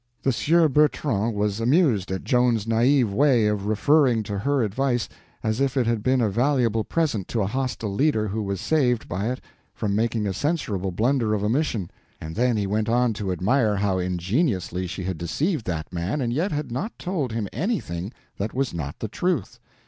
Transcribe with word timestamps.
The 0.23 0.31
Sieur 0.31 0.67
Bertrand 0.67 1.35
was 1.35 1.59
amused 1.59 2.09
at 2.11 2.23
Joan's 2.23 2.65
naive 2.65 3.13
way 3.13 3.45
of 3.45 3.67
referring 3.67 4.23
to 4.23 4.39
her 4.39 4.63
advice 4.63 5.07
as 5.43 5.61
if 5.61 5.77
it 5.77 5.85
had 5.85 6.01
been 6.01 6.21
a 6.21 6.29
valuable 6.31 6.83
present 6.83 7.27
to 7.27 7.41
a 7.43 7.45
hostile 7.45 7.93
leader 7.93 8.27
who 8.27 8.41
was 8.41 8.59
saved 8.59 9.07
by 9.07 9.27
it 9.29 9.39
from 9.75 9.95
making 9.95 10.25
a 10.25 10.33
censurable 10.33 10.89
blunder 10.91 11.35
of 11.35 11.43
omission, 11.43 11.91
and 12.19 12.33
then 12.35 12.57
he 12.57 12.65
went 12.65 12.89
on 12.89 13.13
to 13.13 13.31
admire 13.31 13.75
how 13.75 13.99
ingeniously 13.99 14.87
she 14.87 15.03
had 15.03 15.19
deceived 15.19 15.67
that 15.67 15.93
man 15.93 16.19
and 16.19 16.33
yet 16.33 16.51
had 16.51 16.71
not 16.71 16.97
told 16.97 17.31
him 17.31 17.47
anything 17.53 18.11
that 18.37 18.55
was 18.55 18.73
not 18.73 18.97
the 18.97 19.07
truth. 19.07 19.59